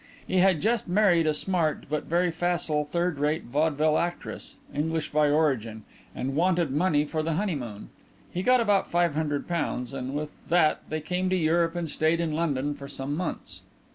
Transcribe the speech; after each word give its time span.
He 0.25 0.37
had 0.39 0.61
just 0.61 0.87
married 0.87 1.27
a 1.27 1.33
smart 1.35 1.85
but 1.87 2.05
very 2.05 2.31
facile 2.31 2.85
third 2.85 3.19
rate 3.19 3.43
vaudeville 3.43 3.99
actress 3.99 4.55
English 4.73 5.11
by 5.11 5.29
origin 5.29 5.83
and 6.15 6.35
wanted 6.35 6.71
money 6.71 7.05
for 7.05 7.21
the 7.21 7.33
honeymoon. 7.33 7.89
He 8.33 8.41
got 8.41 8.59
about 8.59 8.89
five 8.89 9.13
hundred 9.13 9.47
pounds, 9.47 9.93
and 9.93 10.15
with 10.15 10.41
that 10.49 10.81
they 10.89 11.01
came 11.01 11.29
to 11.29 11.35
Europe 11.35 11.75
and 11.75 11.87
stayed 11.87 12.19
in 12.19 12.33
London 12.33 12.73
for 12.73 12.87
some 12.87 13.15
months. 13.15 13.61